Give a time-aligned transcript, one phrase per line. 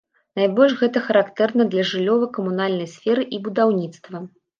[0.37, 4.23] Найбольш гэта характэрна для жыллёва-камунальнай сферы і будаўніцтва.